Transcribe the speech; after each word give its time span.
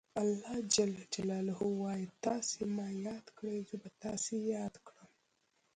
الله 0.23 0.55
ج 0.73 0.75
وایي 1.81 2.05
تاسو 2.25 2.59
ما 2.75 2.87
یاد 3.07 3.25
کړئ 3.37 3.57
زه 3.69 3.75
به 3.81 3.89
تاسې 4.03 4.35
یاد 4.55 4.75
کړم. 4.87 5.09